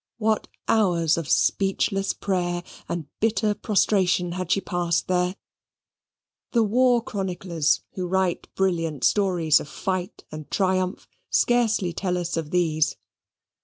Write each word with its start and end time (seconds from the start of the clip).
what 0.17 0.47
hours 0.67 1.15
of 1.15 1.29
speechless 1.29 2.11
prayer 2.11 2.63
and 2.89 3.05
bitter 3.19 3.53
prostration 3.53 4.31
had 4.31 4.51
she 4.51 4.59
passed 4.59 5.07
there! 5.07 5.35
The 6.53 6.63
war 6.63 7.03
chroniclers 7.03 7.81
who 7.91 8.07
write 8.07 8.49
brilliant 8.55 9.03
stories 9.03 9.59
of 9.59 9.69
fight 9.69 10.23
and 10.31 10.49
triumph 10.49 11.07
scarcely 11.29 11.93
tell 11.93 12.17
us 12.17 12.35
of 12.35 12.49
these. 12.49 12.95